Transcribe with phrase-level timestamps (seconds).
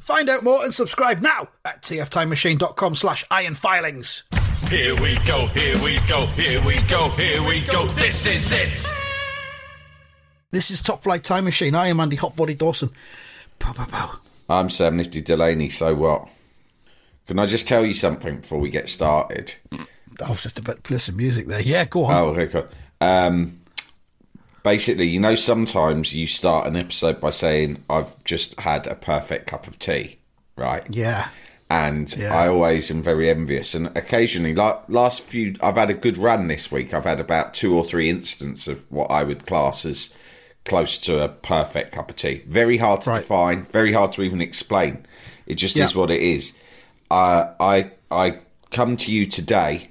[0.00, 4.22] Find out more and subscribe now at tftimemachine.com slash ironfilings.
[4.68, 7.86] Here we go, here we go, here we go, here we go.
[7.88, 8.84] This is it.
[10.50, 11.74] This is Top Flight Time Machine.
[11.74, 12.90] I am Andy Hotbody Dawson.
[13.58, 14.18] Pow, pow, pow.
[14.48, 16.28] I'm Sam Nifty Delaney, so what?
[17.26, 19.54] Can I just tell you something before we get started?
[19.72, 21.60] I was just about to play some music there.
[21.60, 22.14] Yeah, go on.
[22.14, 22.46] Oh, okay.
[22.46, 22.68] cool.
[23.00, 23.58] Um,
[24.66, 29.46] basically, you know, sometimes you start an episode by saying, I've just had a perfect
[29.46, 30.18] cup of tea,
[30.56, 30.84] right?
[30.90, 31.28] Yeah.
[31.70, 32.34] And Yeah.
[32.36, 33.74] I always am very envious.
[33.76, 36.92] And occasionally, like last few, I've had a good run this week.
[36.92, 40.12] I've had about two or three instances of what I would class as
[40.64, 42.42] close to a perfect cup of tea.
[42.48, 43.20] Very hard to Right.
[43.20, 45.06] define, very hard to even explain.
[45.46, 45.84] It just Yeah.
[45.84, 46.52] is what it is.
[47.08, 48.38] Uh, I I
[48.72, 49.90] come to you today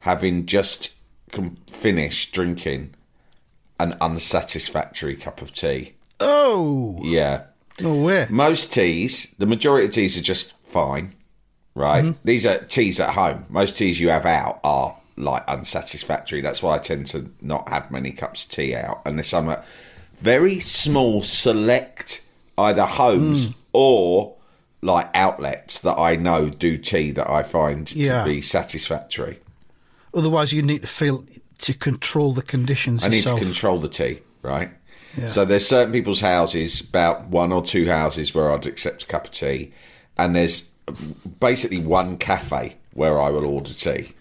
[0.00, 0.90] having just
[1.32, 2.90] com- finished drinking
[3.80, 5.94] an unsatisfactory cup of tea.
[6.20, 7.44] Oh, Yeah.
[7.80, 8.26] no way.
[8.30, 11.14] Most teas, the majority of teas are just fine,
[11.74, 12.04] right?
[12.04, 12.20] Mm-hmm.
[12.24, 13.46] These are teas at home.
[13.48, 16.40] Most teas you have out are like unsatisfactory.
[16.40, 19.64] That's why I tend to not have many cups of tea out unless I'm at
[20.20, 22.22] very small, select
[22.58, 23.54] either homes Mm.
[23.72, 24.34] or
[24.82, 28.24] like outlets that I know do tea that I find Yeah.
[28.24, 29.38] to be satisfactory.
[30.12, 31.24] Otherwise, you need to feel
[31.62, 33.38] to control the conditions I need yourself.
[33.40, 34.70] to control the tea, right?
[35.26, 39.24] So there's certain people's houses, about one or two houses where I'd accept a cup
[39.24, 39.72] of tea,
[40.16, 40.62] and there's
[41.40, 44.12] basically one cafe where I will order tea,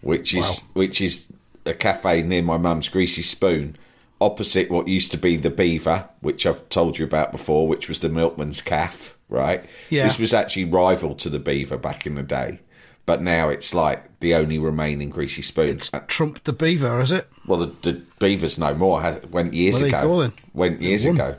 [0.00, 1.32] which is which is
[1.66, 3.76] a cafe near my mum's Greasy Spoon,
[4.20, 8.00] opposite what used to be the Beaver, which I've told you about before, which was
[8.00, 9.64] the Milkman's Caff, right?
[9.90, 10.04] Yeah.
[10.04, 12.60] This was actually rival to the Beaver back in the day.
[13.08, 15.70] But now it's like the only remaining greasy spoon.
[15.70, 17.26] It's trumped the beaver, is it?
[17.46, 19.00] Well, the, the Beavers no more.
[19.30, 20.08] Went years Well, there you ago.
[20.08, 20.32] go then.
[20.52, 21.36] Went years ago.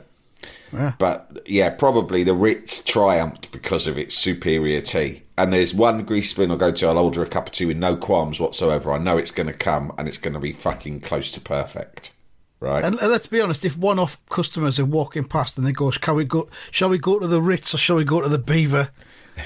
[0.72, 0.94] Yeah.
[0.98, 5.22] But yeah, probably the Ritz triumphed because of its superior tea.
[5.38, 6.86] And there's one grease spoon I'll go to.
[6.88, 8.92] I'll order a cup of tea with no qualms whatsoever.
[8.92, 12.12] I know it's going to come and it's going to be fucking close to perfect.
[12.58, 12.82] Right?
[12.82, 16.16] And, and let's be honest, if one-off customers are walking past and they go, "Shall
[16.16, 16.48] we go?
[16.72, 18.90] Shall we go to the Ritz or shall we go to the Beaver?"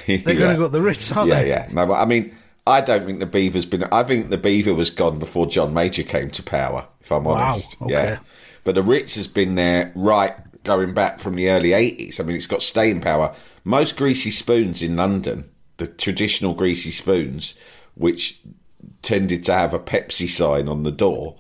[0.07, 1.49] They're going to go the Ritz, aren't yeah, they?
[1.49, 1.69] yeah.
[1.73, 2.35] No, I mean,
[2.67, 3.85] I don't think the Beaver's been.
[3.85, 6.87] I think the Beaver was gone before John Major came to power.
[7.01, 7.93] If I'm Wow, honest, okay.
[7.93, 8.19] yeah.
[8.65, 10.35] But the Ritz has been there right
[10.65, 12.21] going back from the early '80s.
[12.21, 13.35] I mean, it's got staying power.
[13.65, 17.55] Most greasy spoons in London, the traditional greasy spoons,
[17.95, 18.41] which
[19.03, 21.37] tended to have a Pepsi sign on the door.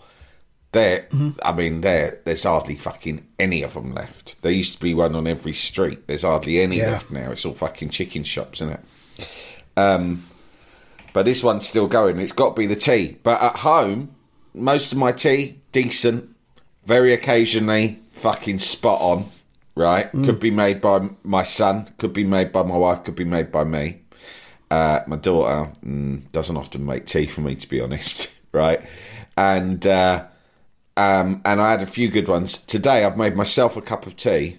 [0.74, 1.30] There, Mm-hmm.
[1.42, 4.40] I mean, there, there's hardly fucking any of them left.
[4.42, 6.06] There used to be one on every street.
[6.06, 6.90] There's hardly any Yeah.
[6.92, 7.30] left now.
[7.32, 8.80] It's all fucking chicken shops, isn't it?
[9.76, 10.22] Um,
[11.12, 12.18] but this one's still going.
[12.20, 13.16] It's got to be the tea.
[13.22, 14.14] But at home,
[14.52, 16.28] most of my tea decent.
[16.84, 19.30] Very occasionally, fucking spot on.
[19.76, 20.10] Right?
[20.12, 21.88] Could be made by my son.
[21.98, 23.02] Could be made by my wife.
[23.04, 24.02] Could be made by me.
[24.70, 28.30] Uh, my daughter mm, doesn't often make tea for me, to be honest.
[28.52, 28.82] Right?
[29.36, 30.26] And uh,
[30.96, 33.04] um, and I had a few good ones today.
[33.04, 34.58] I've made myself a cup of tea.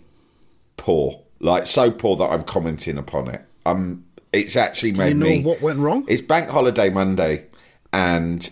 [0.77, 3.41] Poor, like so poor that I'm commenting upon it.
[3.65, 5.43] Um, it's actually Do made you know me.
[5.43, 6.05] what went wrong?
[6.07, 7.45] It's Bank Holiday Monday,
[7.93, 8.49] and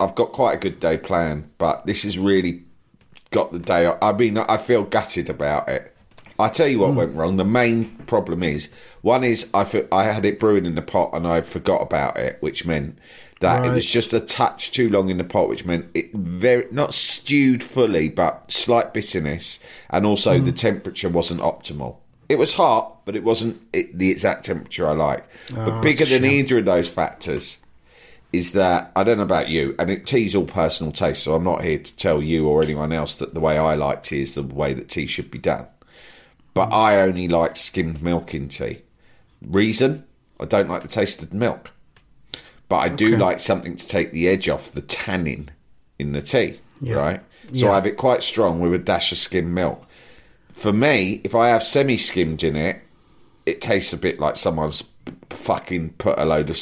[0.00, 2.64] I've got quite a good day planned, but this has really
[3.30, 3.92] got the day.
[4.00, 5.94] I mean, I feel gutted about it.
[6.40, 7.36] I tell you what went wrong.
[7.36, 8.68] The main problem is
[9.02, 12.36] one is I I had it brewing in the pot and I forgot about it,
[12.40, 12.96] which meant
[13.40, 16.66] that it was just a touch too long in the pot, which meant it very
[16.72, 19.58] not stewed fully, but slight bitterness,
[19.90, 20.44] and also Hmm.
[20.44, 21.96] the temperature wasn't optimal.
[22.28, 25.24] It was hot, but it wasn't it, the exact temperature I like.
[25.54, 27.58] but Oh, bigger than either of those factors
[28.32, 31.44] is that I don't know about you, and it tea's all personal taste, so I'm
[31.44, 34.34] not here to tell you or anyone else that the way I like tea is
[34.34, 35.66] the way that tea should be done.
[36.52, 38.82] But I only like skimmed milk in tea.
[39.40, 40.04] Reason?
[40.40, 41.70] I don't like the taste of milk.
[42.68, 43.16] But I do Okay.
[43.16, 45.50] like something to take the edge off the tannin
[45.98, 46.96] in the tea, Yeah.
[46.96, 47.20] right?
[47.52, 47.72] So Yeah.
[47.72, 49.82] I have it quite strong with a dash of skim milk.
[50.52, 52.80] For me, if I have semi skimmed in it,
[53.46, 54.84] it tastes a bit like someone's
[55.30, 56.58] fucking put a load of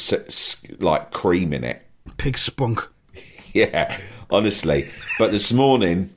[0.79, 1.81] like cream in it.
[2.17, 2.87] Pig spunk.
[3.53, 3.97] Yeah,
[4.29, 4.87] honestly.
[5.17, 6.13] But this morning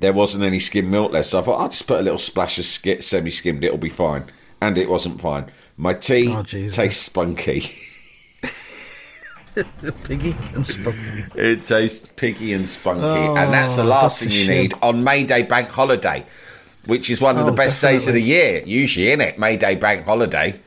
[0.00, 2.58] there wasn't any skim milk left, so I thought I'll just put a little splash
[2.58, 3.62] of semi skimmed.
[3.62, 4.24] It'll be fine,
[4.62, 5.50] and it wasn't fine.
[5.76, 7.70] My tea Oh, tastes spunky.
[10.04, 11.24] Piggy and spunky.
[11.34, 13.02] it tastes piggy and spunky,
[13.40, 16.26] and that's the Oh, last that's thing you need on May Day bank holiday,
[16.86, 18.62] which is one of Oh, the best days of the year.
[18.66, 20.60] Usually, in it, May Day bank holiday.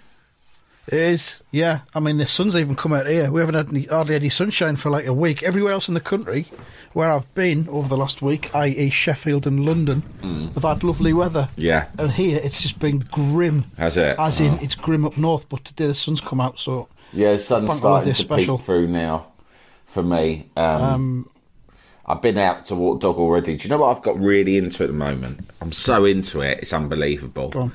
[0.88, 1.82] It is, yeah.
[1.94, 3.32] I mean, the sun's even come out here.
[3.32, 5.44] We haven't had any, hardly any sunshine for like a week.
[5.44, 6.48] Everywhere else in the country,
[6.94, 10.02] where I've been over the last week, i.e., Sheffield and London,
[10.56, 11.44] have had lovely weather.
[11.52, 11.58] Mm.
[11.58, 11.88] Yeah.
[12.00, 13.66] And here, it's just been grim.
[13.78, 14.18] Has it?
[14.18, 16.88] As in, it's grim up north, but today the sun's come out, so.
[17.14, 18.58] Yeah, the sun's starting to special.
[18.58, 19.28] peek through now
[19.86, 20.50] for me.
[20.56, 21.30] Um,
[22.06, 23.56] I've been out to walk dog already.
[23.58, 25.48] Do you know what I've got really into at the moment?
[25.62, 26.60] I'm so into it.
[26.62, 27.72] It's unbelievable.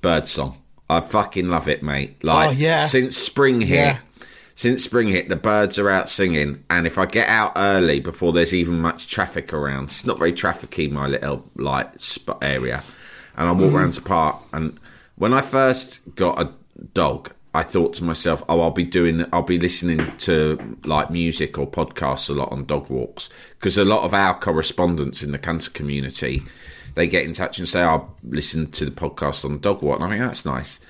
[0.00, 0.58] Birdsong.
[0.90, 2.22] I fucking love it, mate.
[2.24, 2.86] Like Oh, yeah.
[2.86, 3.98] since spring hit, Yeah.
[4.54, 6.64] since spring hit, the birds are out singing.
[6.70, 10.32] And if I get out early before there's even much traffic around, it's not very
[10.32, 12.82] trafficy my little like spot area,
[13.36, 14.36] and I walk around the park.
[14.52, 14.78] And
[15.16, 16.52] when I first got a
[16.94, 21.58] dog, I thought to myself, "Oh, I'll be doing, I'll be listening to like music
[21.58, 23.28] or podcasts a lot on dog walks
[23.58, 26.42] because a lot of our correspondents in the cancer community."
[26.94, 29.96] They get in touch and say, "I'll listen to the podcast on the dog walk,"
[30.00, 30.80] and I think that's nice.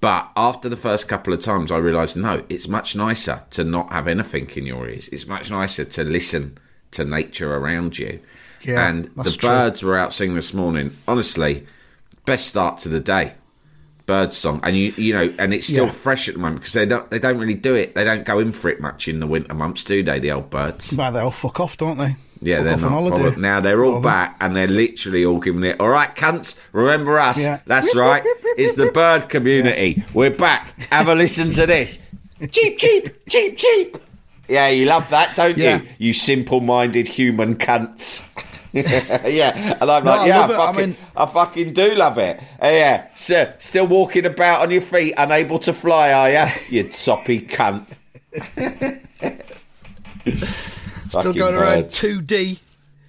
[0.00, 3.92] But after the first couple of times, I realised no, it's much nicer to not
[3.92, 5.08] have anything in your ears.
[5.08, 6.58] It's much nicer to listen
[6.92, 8.20] to nature around you.
[8.62, 9.48] Yeah, and the true.
[9.48, 10.96] birds were out singing this morning.
[11.08, 11.66] Honestly,
[12.24, 13.34] best start to the day.
[14.06, 15.90] Bird song, and you you know, and it's still Yeah.
[15.90, 17.96] fresh at the moment because they don't they don't really do it.
[17.96, 20.20] They don't go in for it much in the winter months, do they?
[20.20, 20.92] The old birds.
[20.92, 22.14] Well, they all fuck off, don't they?
[22.40, 22.84] Yeah, fuck they're not.
[22.84, 23.40] on holiday.
[23.40, 25.80] Now they're all back and they're literally all giving it.
[25.80, 27.40] All right, cunts, remember us.
[27.42, 27.58] Yeah.
[27.66, 28.22] That's right.
[28.56, 30.04] It's the bird community.
[30.14, 30.78] We're back.
[30.90, 31.98] Have a listen to this.
[32.52, 33.96] cheap, cheap, cheap, cheap.
[34.48, 35.80] Yeah, you love that, don't Yeah.
[35.80, 35.88] you?
[35.98, 38.22] You simple-minded human cunts.
[39.26, 40.50] yeah, and I'm No, like, I yeah, I, it.
[40.50, 42.38] I fucking, mean- I fucking do love it.
[42.62, 46.48] Uh, yeah, sir, still walking about on your feet, unable to fly, are ya?
[46.70, 47.86] You soppy cunt.
[51.08, 52.58] Still Fucking going around 2D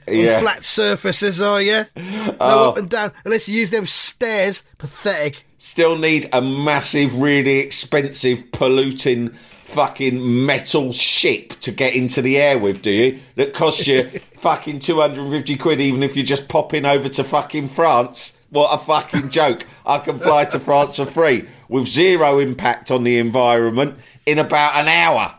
[0.07, 0.35] Yeah.
[0.35, 1.85] on flat surfaces, are you?
[1.95, 2.69] No Oh.
[2.69, 3.11] up and down.
[3.25, 4.63] Unless you use them stairs.
[4.77, 5.45] Pathetic.
[5.57, 9.31] Still need a massive, really expensive, polluting
[9.67, 13.19] fucking metal ship to get into the air with, do you?
[13.35, 14.03] That costs you
[14.35, 18.37] fucking 250 quid even if you're just popping over to fucking France.
[18.49, 19.65] What a fucking joke.
[19.85, 24.75] I can fly to France for free with zero impact on the environment in about
[24.75, 25.37] an hour.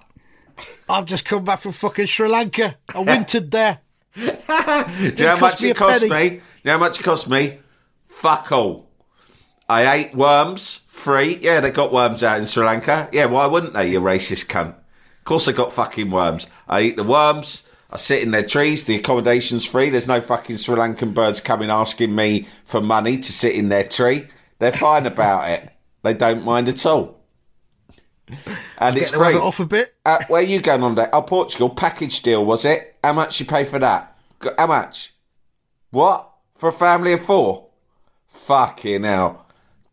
[0.90, 2.76] I've just come back from fucking Sri Lanka.
[2.94, 3.80] I wintered there.
[4.14, 4.30] Do you
[5.24, 6.30] know how much it cost penny.
[6.30, 6.30] me?
[6.30, 7.58] Do you know how much it cost me?
[8.08, 8.87] Fuck all.
[9.68, 11.38] I ate worms free.
[11.42, 13.08] Yeah, they got worms out in Sri Lanka.
[13.12, 14.70] Yeah, why wouldn't they, you racist cunt?
[14.70, 16.46] Of course they got fucking worms.
[16.68, 17.68] I eat the worms.
[17.90, 18.86] I sit in their trees.
[18.86, 19.90] The accommodation's free.
[19.90, 23.84] There's no fucking Sri Lankan birds coming asking me for money to sit in their
[23.84, 24.28] tree.
[24.58, 25.70] They're fine about it.
[26.02, 27.18] They don't mind at all.
[28.78, 29.34] And it's Get to free.
[29.34, 29.94] it off a bit.
[30.04, 31.10] Uh, where you going on that?
[31.12, 32.96] Oh, Portugal package deal was it?
[33.02, 34.16] How much you pay for that?
[34.58, 35.14] How much?
[35.90, 37.68] What for a family of four?
[38.28, 39.46] Fucking hell!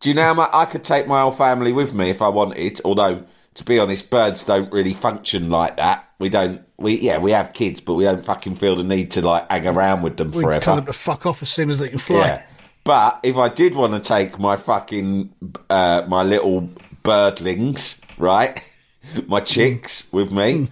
[0.05, 2.27] Do you know how much I could take my whole family with me if I
[2.27, 2.79] wanted?
[2.85, 3.23] Although,
[3.55, 6.07] to be honest, birds don't really function like that.
[6.19, 6.61] We don't.
[6.77, 9.65] We yeah, we have kids, but we don't fucking feel the need to like hang
[9.65, 10.37] around with them forever.
[10.37, 10.63] We forever.
[10.63, 12.17] tell them to fuck off as soon as they can fly.
[12.17, 12.45] Yeah.
[12.83, 15.33] But if I did want to take my fucking
[15.71, 16.69] uh, my little
[17.03, 18.63] birdlings, right,
[19.25, 20.67] my chicks with me,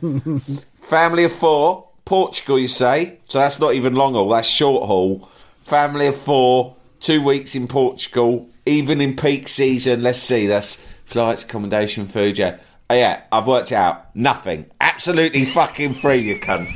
[0.80, 3.18] family of four, Portugal, you say?
[3.28, 4.30] So that's not even long haul.
[4.30, 5.28] That's short haul.
[5.64, 10.02] Family of four, two weeks in Portugal, even in peak season.
[10.04, 10.48] Let's see.
[10.48, 12.38] That's flights, accommodation, food.
[12.38, 12.58] Yeah.
[12.90, 14.14] Oh, yeah, I've worked it out.
[14.16, 14.66] Nothing.
[14.82, 16.68] Absolutely fucking free, you cunt.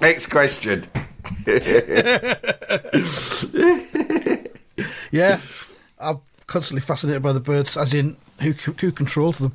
[0.00, 0.84] Next question.
[5.12, 5.40] Yeah.
[6.00, 9.54] I'm constantly fascinated by the birds, as in who who controls them.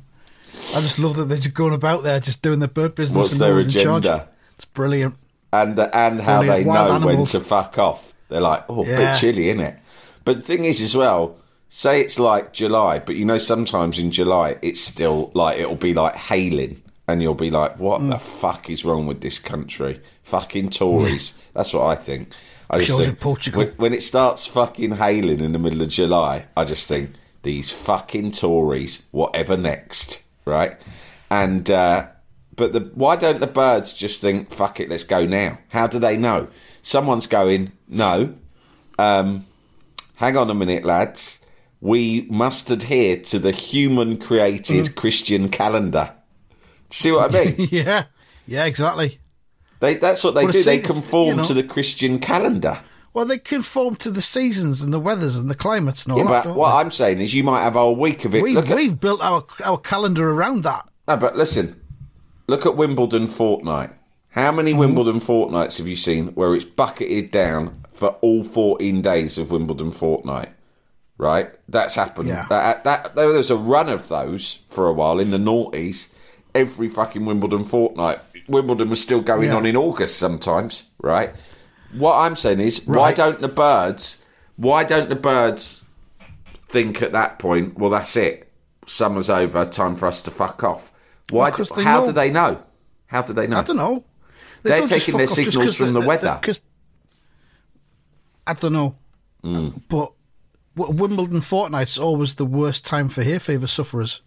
[0.74, 3.30] I just love that they're just going about there, just doing their bird business What's
[3.32, 4.06] and no their one's in charge.
[4.06, 4.28] agenda?
[4.56, 5.14] It's brilliant.
[5.52, 6.64] and and how Brilliant.
[6.64, 8.14] they Wild know when to fuck off.
[8.28, 8.96] They're like, oh, a Yeah.
[9.12, 9.76] bit chilly, isn't it?
[10.24, 11.36] But the thing is, as well,
[11.68, 15.94] say it's like July, but you know, sometimes in July it's still like it'll be
[15.94, 18.10] like hailing, and you'll be like, what Mm.
[18.10, 20.00] the fuck is wrong with this country?
[20.22, 21.34] Fucking Tories.
[21.54, 22.32] That's what I think.
[22.68, 23.58] I just Shows think in Portugal.
[23.64, 27.10] When, when it starts fucking hailing in the middle of July, I just think
[27.42, 30.76] these fucking Tories, whatever next, right?
[31.30, 32.06] And uh,
[32.54, 35.58] but the why don't the birds just think, fuck it, let's go now?
[35.70, 36.48] How do they know?
[36.82, 38.34] Someone's going, no.
[38.98, 39.46] Um,
[40.20, 41.38] hang on a minute, lads.
[41.80, 46.12] We must adhere to the human created Christian calendar.
[46.90, 47.68] See what I mean?
[47.72, 48.04] yeah,
[48.46, 49.18] yeah, exactly.
[49.80, 50.62] They, that's what they Well, do.
[50.62, 52.80] They conform you know- to the Christian calendar.
[53.12, 56.26] Well, they conform to the seasons and the weathers and the climates and all Yeah,
[56.28, 56.44] that.
[56.44, 56.76] but what they?
[56.78, 58.42] I'm saying is, you might have a whole week of it.
[58.42, 60.88] we've, we've built our our calendar around that.
[61.08, 61.80] no, but listen,
[62.46, 63.90] look at Wimbledon fortnight.
[64.28, 64.78] How many Mm-hmm.
[64.80, 69.92] Wimbledon fortnights have you seen where it's bucketed down for all 14 days of Wimbledon
[69.92, 70.48] fortnight?
[71.18, 72.28] Right, that's happened.
[72.28, 72.46] Yeah.
[72.48, 76.08] That, that there was a run of those for a while in the noughties.
[76.54, 78.18] Every fucking Wimbledon fortnight.
[78.48, 79.56] Wimbledon was still going Yeah.
[79.56, 80.86] on in August sometimes.
[81.02, 81.30] Right.
[81.92, 84.24] What I'm saying is, why don't the birds?
[84.56, 85.82] Why don't the birds
[86.68, 87.78] think at that point?
[87.78, 88.50] Well, that's it.
[88.86, 89.66] Summer's over.
[89.66, 90.90] Time for us to fuck off.
[91.30, 91.50] Why?
[91.50, 92.06] Well, do, how know.
[92.06, 92.62] do they know?
[93.08, 93.58] How do they know?
[93.58, 94.04] I don't know.
[94.62, 96.28] They They're taking their signals off just signals 'cause from the weather.
[96.28, 96.60] Uh, 'cause-
[98.50, 98.96] I don't know,
[99.44, 99.80] Mm.
[99.88, 100.12] but
[100.76, 104.22] Wimbledon fortnight's always the worst time for hay fever sufferers.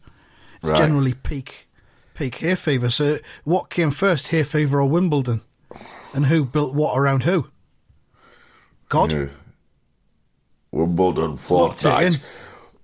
[0.61, 0.77] It's Right.
[0.77, 1.67] generally peak
[2.13, 2.89] peak hay fever.
[2.89, 5.41] So, what came first, hay fever or Wimbledon?
[6.13, 7.47] And who built what around who?
[8.89, 9.31] God.
[10.71, 12.19] Wimbledon fortnight.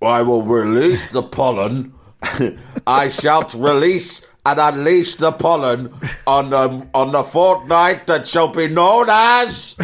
[0.01, 1.93] I will release the pollen.
[2.88, 5.94] I shall release and unleash the pollen
[6.25, 9.75] on the on the fortnight that shall be known as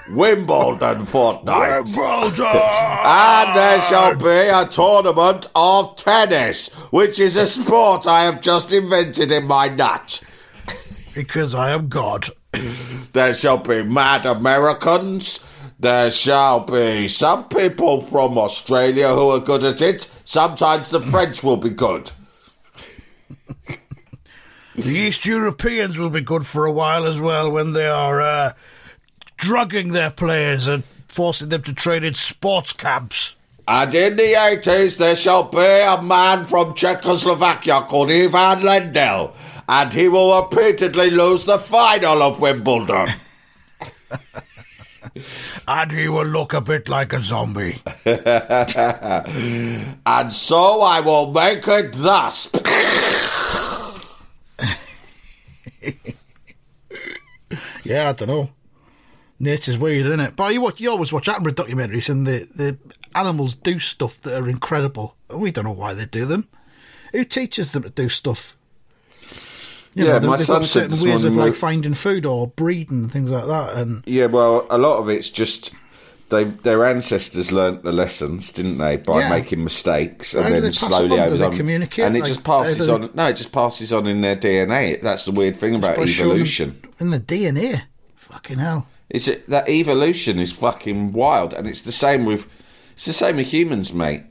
[0.10, 1.86] Wimbledon fortnight.
[3.04, 8.72] and there shall be a tournament of tennis, which is a sport I have just
[8.72, 10.22] invented in my nut.
[11.14, 12.26] Because I am God.
[13.12, 15.40] There shall be mad Americans.
[15.78, 20.08] There shall be some people from Australia who are good at it.
[20.24, 22.12] Sometimes the French will be good.
[24.74, 28.52] The East Europeans will be good for a while as well when they are uh,
[29.36, 33.34] drugging their players and forcing them to train in sports camps.
[33.68, 39.34] And in the 80s, there shall be a man from Czechoslovakia called Ivan Lendl.
[39.68, 43.08] And he will repeatedly lose the final of Wimbledon.
[45.68, 47.80] And he will look a bit like a zombie.
[50.06, 52.48] and so I will make it thus.
[57.84, 58.50] Yeah, I don't know.
[59.38, 60.36] Nature's weird, isn't it?
[60.36, 62.78] But you watch, you always watch Attenborough documentaries, and the, the
[63.18, 66.48] animals do stuff that are incredible, and we don't know why they do them.
[67.12, 68.56] Who teaches them to do stuff?
[69.94, 73.46] You Yeah, they- my son said ways of like- finding food or breeding things like
[73.46, 73.74] that.
[73.76, 75.72] And Yeah, well, a lot of it's just
[76.32, 79.28] they their ancestors learnt the lessons, didn't they, by Yeah.
[79.28, 81.28] making mistakes and then slowly on?
[81.30, 83.10] over time- and it Like, just passes on.
[83.14, 84.96] No, it just passes on in their DNA.
[85.00, 86.76] That's the weird thing about by showing them evolution.
[86.98, 87.82] in the DNA,
[88.16, 88.86] fucking hell.
[89.10, 92.46] Is it that evolution is fucking wild, and it's the same with
[92.94, 94.22] it's the same with humans, mate.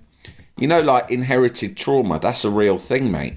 [0.57, 2.19] You know, like inherited trauma.
[2.19, 3.35] That's a real thing, mate.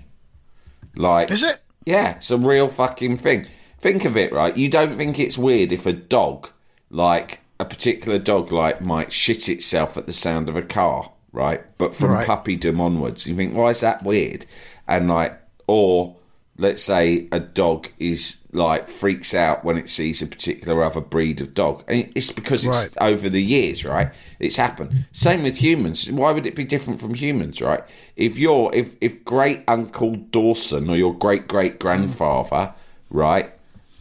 [0.97, 1.59] Like, Is it?
[1.87, 3.47] Yeah, it's a real fucking thing.
[3.81, 4.57] Think of it, right?
[4.57, 6.49] You don't think it's weird if a dog,
[6.91, 11.63] like a particular dog, like might shit itself at the sound of a car, right?
[11.79, 12.27] But from Right.
[12.27, 14.47] puppydom onwards, you think, why is that weird?
[14.87, 15.33] And like,
[15.67, 16.17] or
[16.57, 21.41] let's say a dog is like freaks out when it sees a particular other breed
[21.41, 22.93] of dog, and it's because it's Right.
[23.13, 24.11] over the years, right?
[24.39, 25.07] It's happened.
[25.11, 26.09] Same with humans.
[26.13, 27.83] Why would it be different from humans, right?
[28.15, 32.73] If you're if if great uncle Dawson or your great great grandfather,
[33.11, 33.51] right,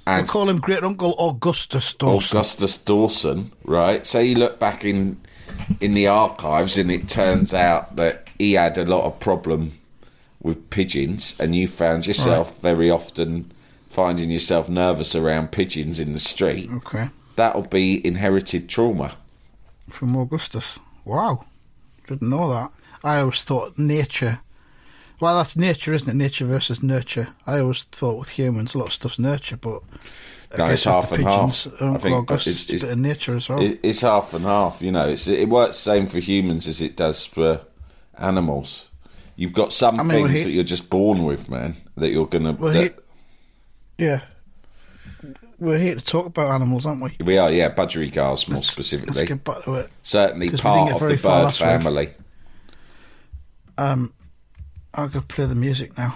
[0.06, 2.38] I and call him Great Uncle Augustus Dawson.
[2.38, 4.06] Augustus Dawson, right?
[4.06, 5.18] So you look back in
[5.80, 9.72] in the archives and it turns out that he had a lot of problem
[10.42, 13.50] with pigeons, and you found yourself very often
[13.90, 16.70] finding yourself nervous around pigeons in the street.
[16.70, 19.16] Okay, That'll be inherited trauma.
[19.90, 20.80] from Augustus.
[21.06, 21.46] Wow,
[22.08, 22.72] didn't know that.
[23.06, 24.40] I always thought nature.
[25.20, 26.16] Well, that's nature, isn't it?
[26.16, 27.30] Nature versus nurture.
[27.48, 29.82] I always thought with humans, a lot of stuff's nurture, but
[30.54, 31.82] I No, guess it's half the and pigeons, half.
[31.82, 33.78] I Uncle think Augustus, it's- it's a bit of nature as well.
[33.84, 34.82] It's half and half.
[34.82, 37.62] You know, it's it works the same for humans as it does for
[38.18, 38.90] animals.
[39.36, 41.76] You've got some I mean, well, things he- that you're just born with, man.
[41.98, 42.52] That you're gonna.
[42.54, 43.00] Well, that-
[43.98, 44.22] he, yeah.
[45.60, 47.16] We're here to talk about animals, aren't we?
[47.24, 49.14] we are, yeah, budgerigars more Let's- specifically.
[49.16, 49.90] Let's get back to it.
[50.02, 51.70] Certainly part of the bird last week.
[51.70, 52.10] family.
[53.78, 54.14] Um,
[54.96, 56.16] I'll go play the music now.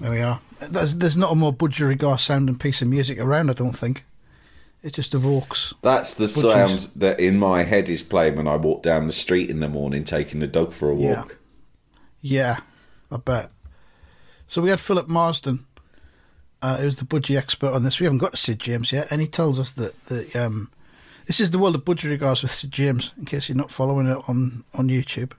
[0.00, 0.40] There we are.
[0.60, 4.04] There's, there's not a more budgerigar sounding piece of music around, I don't think.
[4.84, 5.72] It just a evokes.
[5.80, 6.42] That's the Butchers.
[6.84, 9.68] sound that in my head is playing when I walk down the street in the
[9.68, 11.16] morning taking the dog for a Yeah.
[11.20, 11.38] walk.
[12.20, 12.58] Yeah,
[13.10, 13.50] I bet.
[14.46, 15.64] So we had Philip Marsden,
[16.60, 17.98] uh, who's the budgie expert on this.
[17.98, 20.70] We haven't got to Sid James yet, and he tells us that the um,
[21.26, 23.12] this is the world of budgie budgerigars with Sid James.
[23.16, 25.32] In case you're not following it on on YouTube,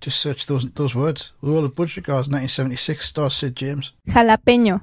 [0.00, 1.32] just search those those words.
[1.42, 3.92] The world of budgie budgerigars, 1976, stars Sid James.
[4.08, 4.82] Jalapeño.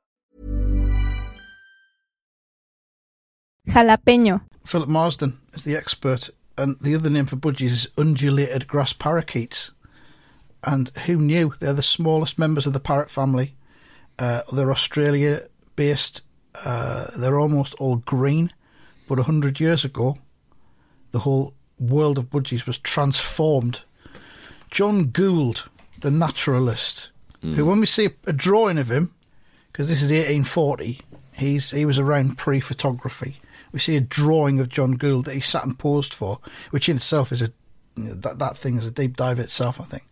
[3.67, 4.41] Jalapeño.
[4.65, 9.71] Philip Marsden is the expert, and the other name for budgies is undulated grass parakeets.
[10.63, 11.53] And who knew?
[11.59, 13.55] They're the smallest members of the parrot family.
[14.19, 15.41] Uh, they're Australia
[15.75, 16.23] based.
[16.63, 18.53] Uh, they're almost all green.
[19.07, 20.17] But 100 years ago,
[21.11, 23.83] the whole world of budgies was transformed.
[24.69, 25.69] John Gould,
[25.99, 27.09] the naturalist,
[27.41, 29.13] who, when we see a drawing of him,
[29.71, 31.01] because this is 1840,
[31.33, 33.37] he's he was around pre photography.
[33.71, 36.39] We see a drawing of John Gould that he sat and posed for,
[36.71, 37.49] which in itself is a
[37.95, 39.79] that that thing is a deep dive itself.
[39.79, 40.03] I think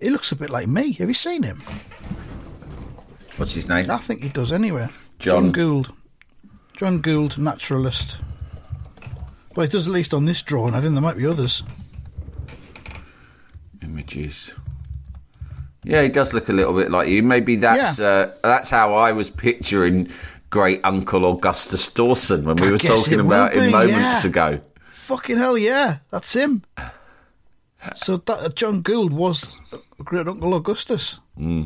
[0.00, 0.92] he looks a bit like me.
[0.94, 1.62] Have you seen him?
[3.36, 3.90] What's his name?
[3.90, 4.88] I think he does anyway.
[5.18, 5.92] John- Gould.
[6.76, 8.20] John Gould, naturalist.
[9.54, 10.74] Well, he does at least on this drawing.
[10.74, 11.62] I think there might be others.
[13.82, 14.52] Images.
[15.84, 17.22] Yeah, he does look a little bit like you.
[17.22, 18.06] Maybe that's Yeah.
[18.06, 20.08] uh, that's how I was picturing
[20.54, 24.30] great Uncle Augustus Dawson when we were talking about will him moments yeah.
[24.30, 24.60] ago.
[24.92, 26.62] Fucking hell, yeah, that's him.
[27.96, 29.56] So that John Gould was
[29.98, 31.18] great uncle Augustus.
[31.36, 31.64] Hmm.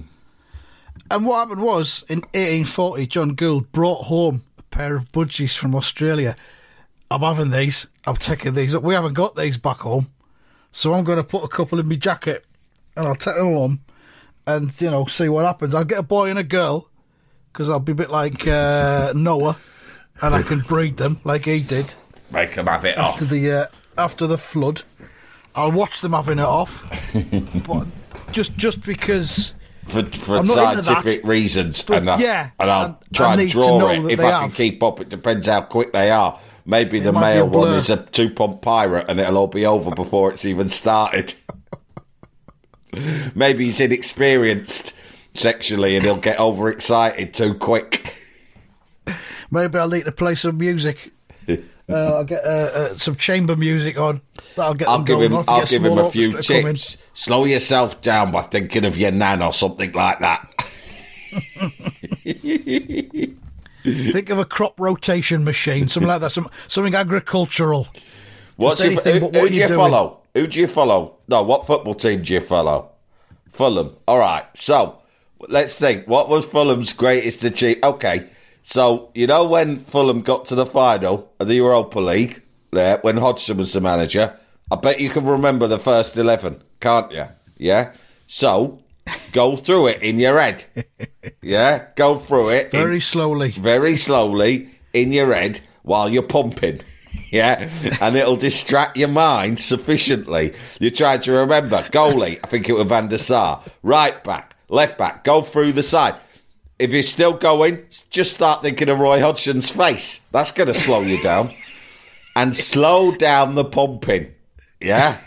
[1.11, 5.74] And what happened was in 1840, John Gould brought home a pair of budgies from
[5.74, 6.35] Australia.
[7.11, 7.88] I'm having these.
[8.07, 8.83] I'm taking these up.
[8.83, 10.11] We haven't got these back home,
[10.72, 12.46] so I'm going to put a couple in my jacket
[12.96, 13.81] and I'll take them home
[14.46, 15.74] and you know see what happens.
[15.74, 16.88] I'll get a boy and a girl
[17.52, 19.56] because I'll be a bit like uh, Noah,
[20.20, 21.94] and I can breed them like he did
[22.30, 23.30] Make him have it after off.
[23.30, 24.82] the uh, after the flood.
[25.54, 26.87] I'll watch them having it off,
[27.66, 27.87] but
[28.32, 29.54] just just because
[29.87, 33.06] For, for I'm not into scientific that, reasons, and, I, yeah, and I'll and I
[33.14, 35.00] try and draw it if I can keep up.
[35.00, 36.38] It depends how quick they are.
[36.66, 39.64] Maybe the be a male one is a two pump pirate, and it'll all be
[39.64, 41.32] over before it's even started.
[43.34, 44.92] Maybe he's inexperienced
[45.34, 48.14] sexually, and he'll get overexcited too quick.
[49.50, 51.12] maybe I'll need to play some music.
[51.90, 54.20] Uh, I'll get uh, uh, some chamber music on.
[54.56, 55.30] That'll get I'll them give going.
[55.30, 55.36] him.
[55.38, 56.76] I'll I'll give him a few orchestra to come in.
[56.76, 56.98] tips.
[57.14, 60.68] Slow yourself down by thinking of your nan or something like that.
[63.84, 67.88] Think of a crop rotation machine, something like that, some something agricultural.
[68.56, 69.78] What's your, anything who, what who do you doing.
[69.78, 70.20] follow?
[70.34, 71.16] Who do you follow?
[71.26, 72.90] No, what football team do you follow?
[73.48, 73.96] Fulham.
[74.06, 74.44] All right.
[74.54, 74.97] So
[75.48, 76.07] let's think.
[76.07, 77.85] What was Fulham's greatest achievement?
[77.85, 78.29] Okay.
[78.62, 83.16] So you know when Fulham got to the final of the Europa League, there when
[83.18, 84.37] Hodgson was the manager.
[84.70, 87.27] I bet you can remember the first eleven, can't you?
[87.57, 87.92] Yeah.
[88.27, 88.81] So
[89.33, 90.64] go through it in your head.
[91.42, 91.87] Yeah.
[91.96, 93.51] Go through it in- Very slowly.
[93.53, 96.81] very slowly in your head while you're pumping.
[97.31, 97.68] Yeah,
[98.01, 100.55] and it'll distract your mind sufficiently.
[100.81, 102.38] You try to remember goalie.
[102.42, 103.62] I think it was Van der Sar.
[103.83, 105.24] Right back, left back.
[105.24, 106.16] Go through the side.
[106.78, 110.20] If you're still going, just start thinking of Roy Hodgson's face.
[110.31, 111.50] That's going to slow you down,
[112.37, 114.33] and slow down the pumping.
[114.81, 115.20] Yeah,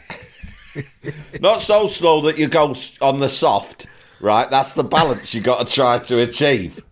[1.41, 3.87] not so slow that you go on the soft.
[4.21, 6.83] Right, that's the balance you got to try to achieve.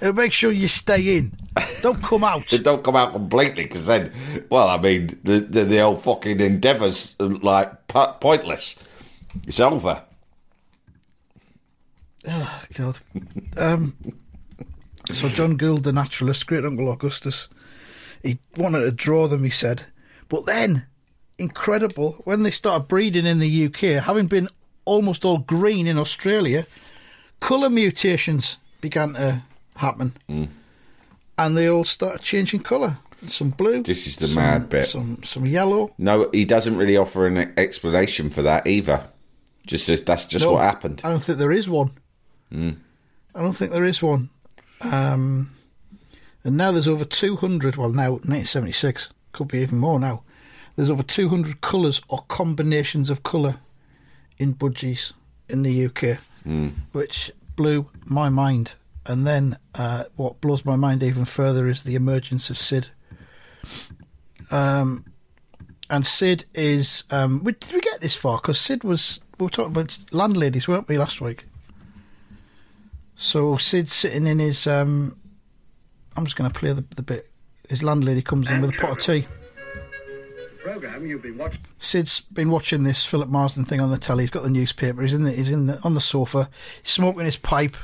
[0.00, 1.32] Uh, make sure you stay in.
[1.82, 2.46] Don't come out.
[2.62, 4.12] Don't come out completely because then,
[4.50, 8.78] well, I mean, the, the the old fucking endeavours are, like pointless.
[9.46, 10.02] It's over.
[12.74, 12.98] God.
[13.56, 13.96] Um,
[15.12, 17.48] so John Gould, the naturalist, great uncle Augustus,
[18.22, 19.44] he wanted to draw them.
[19.44, 19.86] He said,
[20.28, 20.86] but then,
[21.38, 24.48] incredible, when they started breeding in the UK, having been
[24.84, 26.66] almost all green in Australia,
[27.40, 29.42] colour mutations began to
[29.76, 30.14] happen,
[31.38, 32.98] and they all started changing colour.
[33.28, 33.82] Some blue.
[33.82, 34.88] This is the some- mad bit.
[34.88, 35.94] Some some yellow.
[35.98, 39.08] No, he doesn't really offer an explanation for that either.
[39.66, 41.00] Just says that's just No, what happened.
[41.02, 41.92] I don't think there is one.
[42.52, 42.76] Mm.
[43.34, 44.30] I don't think there is one.
[44.80, 45.50] Um,
[46.44, 50.22] and now there's over 200, well, now 1976, could be even more now.
[50.76, 53.56] There's over 200 colours or combinations of colour
[54.38, 55.12] in budgies
[55.48, 56.72] in the UK, Mm.
[56.92, 58.74] which blew my mind.
[59.04, 62.88] And then uh, what blows my mind even further is the emergence of Sid.
[64.50, 65.04] Um,
[65.90, 67.04] and Sid is.
[67.10, 68.38] Um, we, did we get this far?
[68.38, 69.20] Because Sid was.
[69.38, 71.46] We were talking about landladies, weren't we, last week?
[73.16, 74.66] So Sid's sitting in his.
[74.66, 75.16] Um,
[76.16, 77.30] I'm just going to play the, the bit.
[77.68, 79.26] His landlady comes in with a pot of tea.
[80.62, 81.60] program you've been watching.
[81.78, 84.22] Sid's been watching this Philip Marsden thing on the telly.
[84.24, 85.02] He's got the newspaper.
[85.02, 86.48] He's in the, he's in the, on the sofa,
[86.82, 87.76] he's smoking his pipe.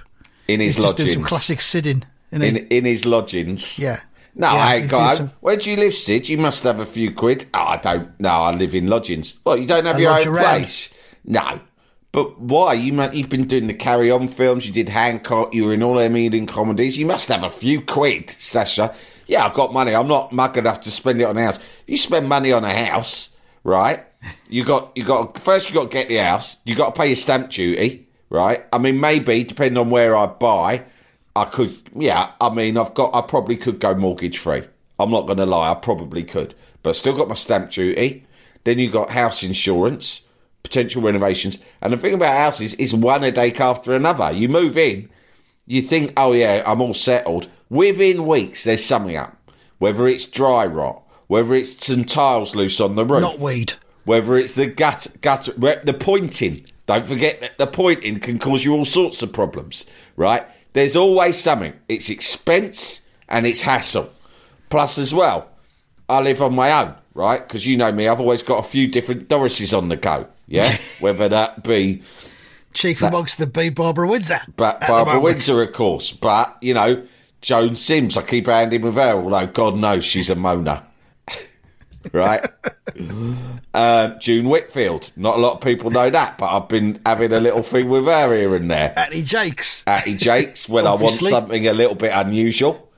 [0.48, 2.04] In his he's just doing some classic Sidding.
[2.30, 3.78] In in his lodgings.
[3.78, 4.00] Yeah.
[4.34, 5.16] No, Yeah, I ain't got.
[5.18, 6.28] some- Where do you live, Sid?
[6.28, 7.46] You must have a few quid.
[7.52, 8.18] Oh, I don't.
[8.18, 9.38] No, I live in lodgings.
[9.44, 10.44] Well, you don't have A your own around.
[10.44, 10.94] place.
[11.24, 11.60] No.
[12.12, 12.74] But why?
[12.74, 14.66] You you've been doing the Carry On films.
[14.66, 15.54] You did Hancock.
[15.54, 16.98] You were in all them Ealing comedies.
[16.98, 18.94] You must have a few quid, Sasha.
[19.26, 19.94] Yeah, I've got money.
[19.94, 21.58] I'm not mug enough to spend it on a house.
[21.86, 24.04] You spend money on a house, right?
[24.50, 25.68] You got you got first.
[25.68, 26.58] You got to get the house.
[26.66, 28.62] You got to pay your stamp duty, right?
[28.72, 30.84] I mean, maybe depending on where I buy,
[31.34, 31.74] I could.
[31.96, 33.14] Yeah, I mean, I've got.
[33.14, 34.64] I probably could go mortgage free.
[34.98, 35.70] I'm not going to lie.
[35.70, 38.26] I probably could, but I still got my stamp duty.
[38.64, 40.22] Then you got house insurance,
[40.72, 44.32] potential renovations, and the thing about houses is one a day after another.
[44.32, 45.10] You move in,
[45.66, 47.48] you think, oh yeah, I'm all settled.
[47.68, 49.36] Within weeks, there's something up.
[49.78, 53.74] Whether it's dry rot, whether it's some tiles loose on the roof, Not weed.
[54.04, 56.64] whether it's the gut, gut, the pointing.
[56.86, 59.84] Don't forget that the pointing can cause you all sorts of problems,
[60.16, 60.44] right?
[60.72, 61.74] There's always something.
[61.88, 64.10] It's expense and it's hassle.
[64.70, 65.48] Plus, as well,
[66.08, 67.46] I live on my own, right?
[67.46, 70.76] Because you know me, I've always got a few different Dorises on the go, yeah?
[71.00, 72.02] Whether that be
[72.72, 74.40] Chief amongst the bee, Barbara Windsor.
[74.56, 75.20] but Barbara.
[75.20, 76.12] Windsor, of course.
[76.12, 77.06] But, you know,
[77.40, 80.86] Joan Sims, I keep handing with her, although God knows she's a Mona.
[82.12, 82.44] right?
[83.74, 85.10] um, June Whitfield.
[85.16, 88.06] Not a lot of people know that, but I've been having a little thing with
[88.06, 88.94] her here and there.
[88.96, 89.64] Atty Jacques.
[89.86, 92.88] Atty Jacques, when I want something a little bit unusual.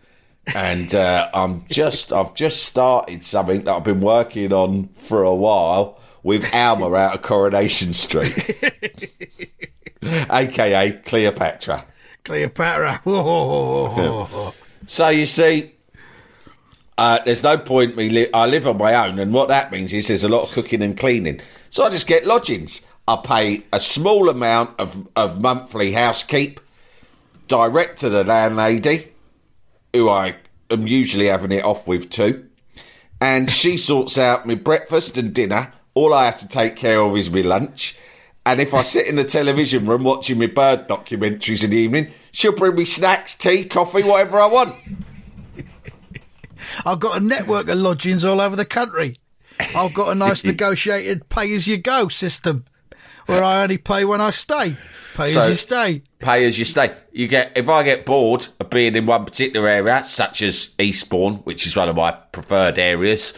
[0.54, 5.34] And uh, I'm just, I've just started something that I've been working on for a
[5.34, 8.36] while with Alma out of Coronation Street,
[10.02, 11.86] aka Cleopatra.
[12.24, 13.00] Cleopatra.
[14.86, 15.72] So you see,
[16.98, 18.10] uh, there's no point me.
[18.10, 20.50] Li- I live on my own, and what that means is there's a lot of
[20.50, 21.40] cooking and cleaning.
[21.70, 22.82] So I just get lodgings.
[23.08, 26.60] I pay a small amount of, of monthly housekeep
[27.48, 29.08] direct to the landlady,
[29.94, 30.36] who I
[30.70, 32.46] am usually having it off with too,
[33.22, 35.72] and she sorts out my breakfast and dinner.
[35.94, 37.96] All I have to take care of is my lunch.
[38.46, 42.10] And if I sit in the television room watching my bird documentaries in the evening,
[42.30, 44.74] she'll bring me snacks, tea, coffee, whatever I want.
[46.84, 49.18] I've got a network of lodgings all over the country.
[49.74, 52.64] I've got a nice negotiated pay as you go system
[53.26, 54.76] where I only pay when I stay.
[55.16, 56.02] Pay So- as you stay.
[56.18, 56.94] Pay as you stay.
[57.12, 61.36] You get if I get bored of being in one particular area, such as Eastbourne,
[61.44, 63.32] which is one of my preferred areas,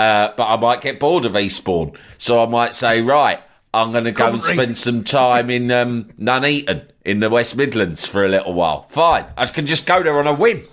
[0.00, 3.40] uh, but I might get bored of Eastbourne, so I might say, right,
[3.74, 8.06] I'm going to go and spend some time in um, Nuneaton in the West Midlands
[8.06, 8.82] for a little while.
[8.90, 10.66] Fine, I can just go there on a whim.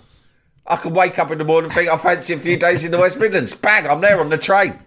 [0.66, 2.92] I can wake up in the morning and think I fancy a few days in
[2.92, 3.54] the West Midlands.
[3.54, 4.78] Bang, I'm there on the train.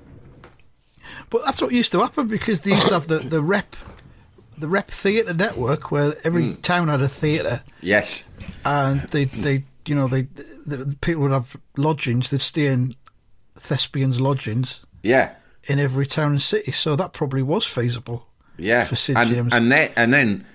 [1.30, 3.76] But that's what used to happen because they used to have the, the rep
[4.58, 8.24] the rep theatre network where every town had a theatre Yes.
[8.64, 10.22] and they they you know they
[10.66, 12.94] the, the people would have lodgings they'd stay in
[13.60, 15.34] thespians lodgings Yeah.
[15.64, 19.54] in every town and city so that probably was feasible Yeah, for Sid and, James
[19.54, 20.46] and then and then,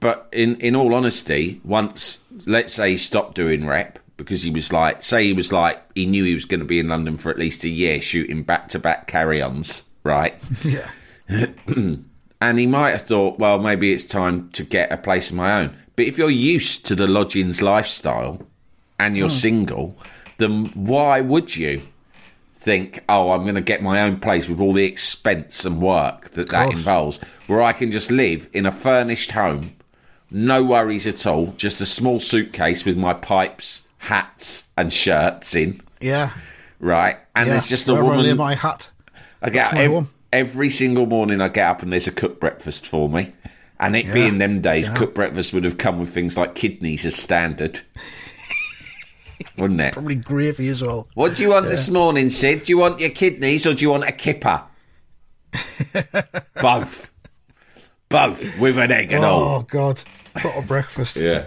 [0.00, 4.72] but in in all honesty, once let's say he stopped doing rep because he was
[4.72, 7.30] like, say he was like, he knew he was going to be in London for
[7.30, 10.34] at least a year shooting back to back carry-ons, right?
[10.64, 10.90] yeah
[12.42, 15.60] And he might have thought, well, maybe it's time to get a place of my
[15.60, 15.76] own.
[15.94, 18.40] But if you're used to the lodgings lifestyle
[18.98, 19.34] and you're hmm.
[19.34, 19.98] single,
[20.38, 21.82] then why would you
[22.60, 26.30] think, oh, I'm going to get my own place with all the expense and work
[26.32, 29.74] that that involves, where I can just live in a furnished home,
[30.30, 35.80] no worries at all, just a small suitcase with my pipes, hats, and shirts in,
[36.00, 36.32] Yeah.
[36.78, 37.16] right?
[37.34, 37.54] And yeah.
[37.54, 38.90] there's just a Wherever I lay my hat.
[39.42, 40.10] I get That's my ev- home.
[40.32, 41.40] every single morning.
[41.40, 43.32] I get up and there's a cooked breakfast for me.
[43.78, 44.96] And it being them days, Yeah.
[44.98, 47.80] cooked breakfast would have come with things like kidneys as standard,
[49.60, 49.92] wouldn't it?
[49.92, 51.08] Probably gravy as well.
[51.14, 52.64] What do you want this morning, Sid?
[52.64, 54.62] Do you want your kidneys or do you want a kipper?
[56.60, 57.12] Both.
[58.08, 59.42] Both with an egg and Oh all.
[59.58, 60.02] Oh, God,
[60.34, 61.16] proper breakfast.
[61.16, 61.46] Yeah.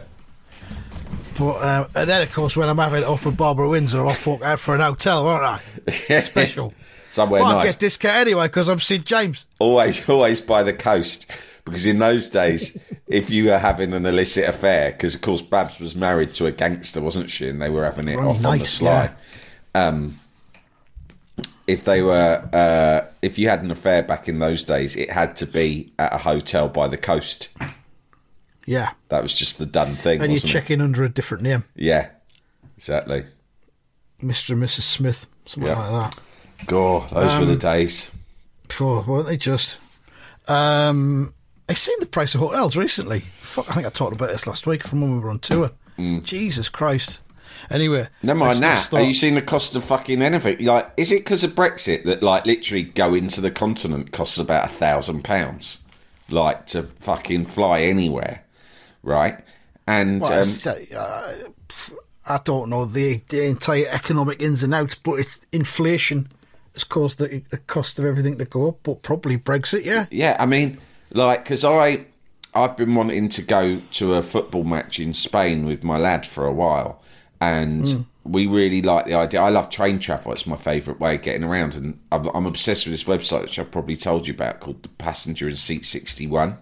[1.38, 4.14] But um, and then of course when I'm having it off with Barbara Windsor, I'll
[4.14, 5.60] fork out for an hotel, won't I?
[6.22, 6.74] Special.
[7.12, 7.74] Somewhere well, I nice.
[7.74, 9.46] get discount anyway because I'm Sid James.
[9.60, 11.30] always, always by the coast.
[11.66, 15.80] Because in those days, if you were having an illicit affair, because of course Babs
[15.80, 17.48] was married to a gangster, wasn't she?
[17.50, 19.12] And they were having it Ronnie off on the Knight, sly.
[19.76, 20.20] Um,
[21.66, 25.38] if they were, uh, if you had an affair back in those days, it had
[25.38, 27.50] to be at a hotel by the coast.
[28.66, 31.66] Yeah, That was just the done thing, and you check in under a different name.
[31.76, 32.10] Yeah,
[32.78, 33.26] exactly.
[34.22, 34.52] Mr.
[34.52, 34.82] and Mrs.
[34.84, 35.80] Smith, something Yeah.
[35.80, 36.66] like that.
[36.68, 38.10] God, those were the Um, days.
[38.70, 39.78] Poor, weren't they just?
[40.48, 41.34] Um,
[41.70, 43.22] I seen the price of hotels recently.
[43.40, 45.72] Fuck, I think I talked about this last week from when we were on tour.
[45.98, 47.22] Jesus Christ.
[47.70, 48.94] Anyway, Never mind that.
[48.94, 50.66] Are you seeing the cost of fucking anything?
[50.66, 54.66] Like, is it because of Brexit that, like, literally going to the continent costs about
[54.66, 55.84] a thousand pounds,
[56.30, 58.44] like to fucking fly anywhere,
[59.02, 59.40] right?
[59.88, 61.50] And Well, um, it's, uh,
[62.28, 66.30] I don't know the, the entire economic ins and outs, but it's inflation
[66.74, 68.80] has caused the, the cost of everything to go up.
[68.84, 70.08] But probably Brexit, yeah.
[70.10, 70.80] yeah, I mean,
[71.14, 72.06] like, because I,
[72.54, 76.46] I've been wanting to go to a football match in Spain with my lad for
[76.46, 77.02] a while,
[77.42, 78.02] and Hmm.
[78.24, 79.42] we really like the idea.
[79.42, 82.86] I love train travel; it's my favourite way of getting around, and I'm, I'm obsessed
[82.86, 86.28] with this website, which I've probably told you about, called the Passenger in Seat Sixty
[86.28, 86.58] One.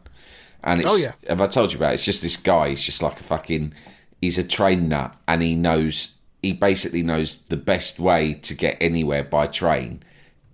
[0.63, 1.13] And it's, Oh, yeah.
[1.27, 1.91] have I told you about?
[1.91, 1.93] It?
[1.95, 2.69] It's just this guy.
[2.69, 3.73] He's just like a fucking.
[4.21, 6.15] He's a train nut, and he knows.
[6.43, 10.01] He basically knows the best way to get anywhere by train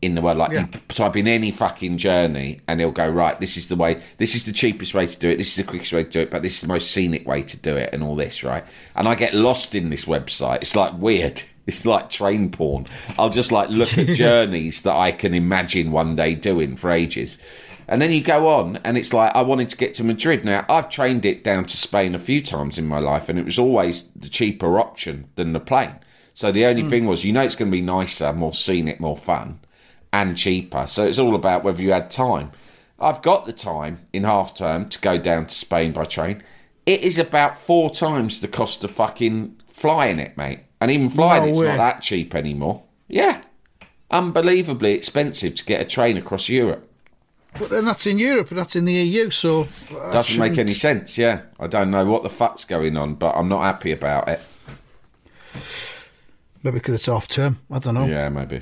[0.07, 0.37] in the world.
[0.37, 0.65] Like Yeah.
[0.71, 3.39] you type in any fucking journey, and he'll go right.
[3.39, 4.01] This is the way.
[4.17, 5.37] This is the cheapest way to do it.
[5.37, 6.31] This is the quickest way to do it.
[6.31, 8.63] But this is the most scenic way to do it, and all this right.
[8.95, 10.61] And I get lost in this website.
[10.61, 11.43] It's like weird.
[11.67, 12.85] It's like train porn.
[13.19, 17.37] I'll just like look at journeys that I can imagine one day doing for ages.
[17.89, 20.43] And then you go on, and it's like, I wanted to get to Madrid.
[20.43, 23.45] Now, I've trained it down to Spain a few times in my life, and it
[23.45, 25.95] was always the cheaper option than the plane.
[26.33, 26.89] So the only hmm.
[26.89, 29.59] thing was, you know, it's going to be nicer, more scenic, more fun,
[30.13, 30.85] and cheaper.
[30.87, 32.51] So it's all about whether you had time.
[32.99, 36.43] I've got the time in half term to go down to Spain by train.
[36.85, 40.61] It is about four times the cost of fucking flying it, mate.
[40.81, 41.67] And even flying No it's way.
[41.67, 42.83] not that cheap anymore.
[43.07, 43.41] Yeah.
[44.09, 46.89] Unbelievably expensive to get a train across Europe.
[47.59, 50.59] But then that's in Europe and that's in the EU, so that Doesn't make shouldn't-
[50.59, 51.41] any sense, yeah.
[51.59, 54.39] I don't know what the fuck's going on, but I'm not happy about it.
[56.63, 57.59] Maybe because it's off term.
[57.71, 58.05] I don't know.
[58.05, 58.61] Yeah, maybe.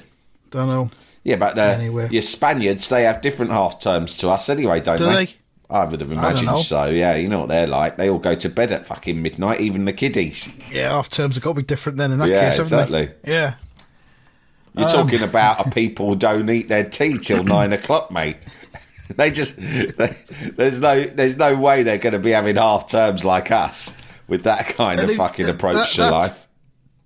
[0.49, 0.89] Don't know.
[1.25, 2.07] Yeah, but uh, Anyway.
[2.11, 5.25] your Spaniards, they have different half terms to us anyway, don't Do they?
[5.25, 5.33] they?
[5.69, 7.15] I would have imagined so, yeah.
[7.15, 7.97] You know what they're like.
[7.97, 10.47] They all go to bed at fucking midnight, even the kiddies.
[10.71, 13.09] Yeah, half terms have got to be different then in that Yeah, case, exactly.
[13.23, 13.31] they?
[13.33, 13.55] Yeah.
[14.77, 18.37] You're Um, talking about a people who don't eat their tea till nine o'clock, mate.
[19.15, 20.15] They just they,
[20.55, 23.95] there's no there's no way they're going to be having half terms like us
[24.27, 26.47] with that kind And of it- fucking that- approach to life.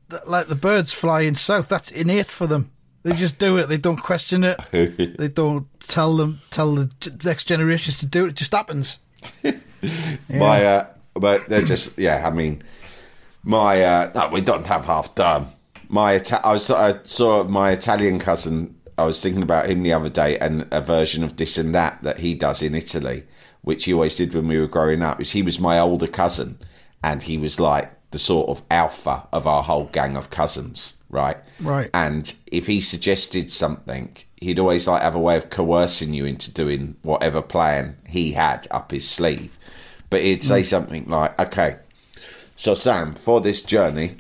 [0.07, 2.71] That- Like the birds flying south, that's innate for them.
[3.09, 3.67] They just do it.
[3.67, 4.59] They don't question it.
[5.17, 6.91] they don't tell them, tell the
[7.23, 8.29] next generations to do it.
[8.29, 8.99] It just happens.
[10.29, 12.27] My, uh, but they're just, yeah.
[12.27, 12.61] I mean,
[13.43, 15.47] my, uh, no, we don't have half done.
[15.87, 18.75] My, Ita- I was, I saw my Italian cousin.
[18.97, 22.03] I was thinking about him the other day, and a version of this and that
[22.03, 23.23] that he does in Italy,
[23.61, 25.19] which he always did when we were growing up.
[25.19, 26.59] Is he was my older cousin,
[27.01, 31.37] and he was like the sort of alpha of our whole gang of cousins, right?
[31.59, 31.89] Right.
[31.93, 36.51] And if he suggested something, he'd always like have a way of coercing you into
[36.51, 39.57] doing whatever plan he had up his sleeve.
[40.09, 41.77] But he'd say something like, "Okay,
[42.55, 44.15] so Sam, for this journey,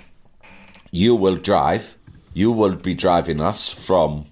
[0.91, 1.97] you will drive.
[2.33, 4.25] You will be driving us from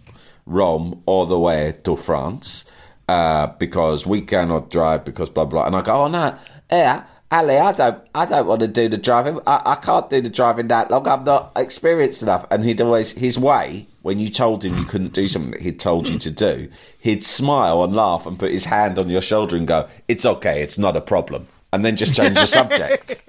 [0.45, 2.63] Rome all the way to France
[3.09, 6.37] uh, because we cannot drive because blah blah." And I go, "Oh no,
[6.71, 9.39] yeah." Ali, I don't, I don't want to do the driving.
[9.45, 11.07] I, I can't do the driving that long.
[11.07, 12.45] I'm not experienced enough.
[12.49, 15.79] And he'd always, his way, when you told him you couldn't do something that he'd
[15.79, 19.57] told you to do, he'd smile and laugh and put his hand on your shoulder
[19.57, 23.21] and go, "It's okay, it's not a problem," and then just change the subject.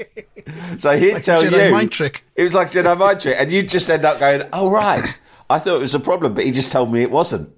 [0.78, 2.22] So he'd Like tell Jedi you mind trick.
[2.36, 5.12] It was like a Jedi mind trick, and you'd just end up going, "Oh right,
[5.50, 7.52] I thought it was a problem, but he just told me it wasn't.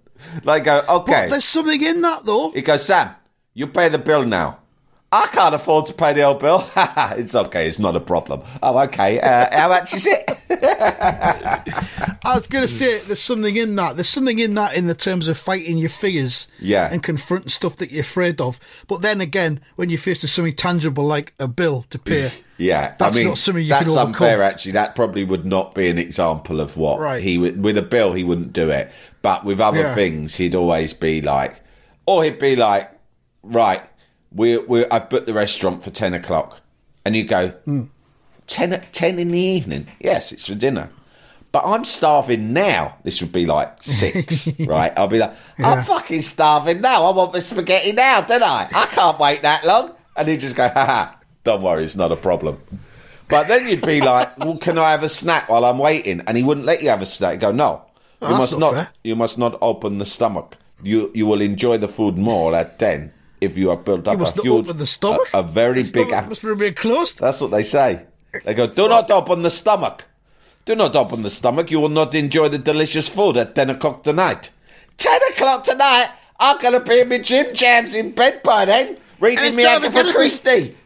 [0.44, 1.24] Like, go, okay.
[1.24, 2.52] But there's something in that though.
[2.52, 3.14] He goes, Sam,
[3.54, 4.59] you pay the bill now.
[5.12, 6.64] I can't afford to pay the old bill.
[6.76, 8.42] it's okay, it's not a problem.
[8.62, 9.18] Oh, okay.
[9.20, 10.30] Uh, how much is it?
[12.24, 13.96] I was going to say there's something in that.
[13.96, 16.88] There's something in that in the terms of fighting your fears, Yeah.
[16.92, 18.60] and confronting stuff that you're afraid of.
[18.86, 22.94] But then again, when you're faced with something tangible like a bill to pay, Yeah,
[22.98, 24.08] that's I mean, not something you that's can overcome.
[24.08, 24.42] unfair.
[24.42, 27.22] Actually, that probably would not be an example of what Right.
[27.22, 28.12] he would with a bill.
[28.12, 28.92] He wouldn't do it,
[29.22, 29.94] but with other Yeah.
[29.94, 31.56] things, he'd always be like,
[32.06, 32.90] or he'd be like,
[33.42, 33.82] right,
[34.32, 36.60] we we I've booked the restaurant for ten o'clock,
[37.04, 37.84] and you go, Hmm.
[38.46, 39.86] 10, o- 10 in the evening.
[40.00, 40.88] Yes, it's for dinner.
[41.52, 42.96] But I'm starving now.
[43.04, 44.92] This would be like six, right?
[44.96, 47.04] I'll be like, I'm fucking starving now.
[47.04, 48.68] I want my spaghetti now, don't I?
[48.74, 49.92] I can't wait that long.
[50.16, 51.12] And he'd just go, haha,
[51.44, 52.60] don't worry, it's not a problem.
[53.28, 56.20] But then you'd be like, well, can I have a snack while I'm waiting?
[56.26, 57.32] And he wouldn't let you have a snack.
[57.34, 57.84] He'd go, no,
[58.20, 58.90] you Oh, that's must not not.
[59.04, 60.56] You must not open the stomach.
[60.82, 64.32] You you will enjoy the food more at ten if you have built up a
[64.42, 65.28] huge, open the stomach.
[65.32, 66.10] a, a very the big.
[66.28, 67.18] must remain closed.
[67.18, 68.02] that's what they say.
[68.44, 70.04] They go, do not open the stomach.
[70.64, 71.70] Do not open the stomach.
[71.70, 74.50] You will not enjoy the delicious food at 10 o'clock tonight.
[74.98, 76.10] 10 o'clock tonight?
[76.38, 79.64] I'm going to be in my gym jams in bed by then, reading it's me
[79.64, 80.76] not even Agatha gonna be- Christie.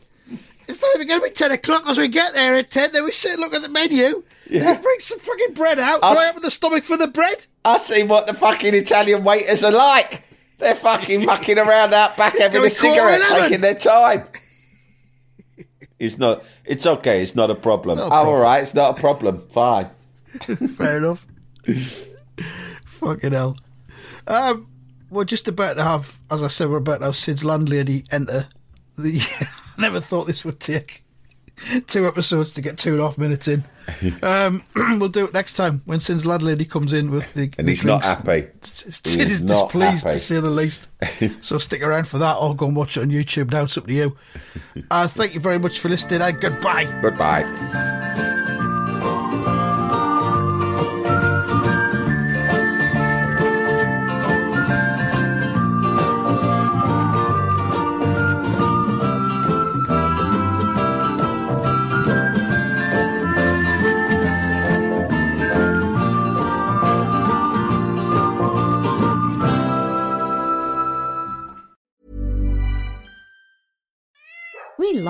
[0.67, 2.93] It's not even going to be 10 o'clock as we get there at 10.
[2.93, 4.23] Then we sit and look at the menu.
[4.49, 4.75] Yeah.
[4.81, 6.01] Bring some fucking bread out.
[6.03, 7.47] I'll Do I open the stomach for the bread?
[7.65, 10.23] I see what the fucking Italian waiters are like.
[10.59, 14.25] They're fucking mucking around out back having a cigarette, taking their time.
[15.99, 16.45] It's not.
[16.65, 17.23] It's okay.
[17.23, 17.99] It's not a problem.
[17.99, 18.63] not a oh, all right.
[18.63, 19.47] It's not a problem.
[19.49, 19.91] Fine.
[20.77, 21.27] Fair enough.
[22.85, 23.57] fucking hell.
[24.27, 24.69] Um,
[25.11, 28.49] we're just about to have, as I said, we're about to have Sid's landlady enter.
[28.99, 29.21] The,
[29.79, 31.04] I never thought this would take
[31.87, 33.65] two episodes to get two and a half minutes in.
[34.23, 37.51] Um, we'll do it next time when Sid's landlady comes in with the.
[37.59, 38.47] And the he's not happy.
[39.05, 40.15] He is displeased happy.
[40.15, 40.89] to say the least.
[41.43, 43.65] so stick around for that or go and watch it on YouTube now.
[43.65, 44.17] It's up to you.
[44.91, 46.87] Uh, thank you very much for listening and goodbye.
[47.03, 47.94] Goodbye.